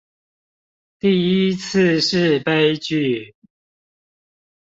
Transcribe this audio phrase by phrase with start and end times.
[0.99, 3.35] 第一次是悲劇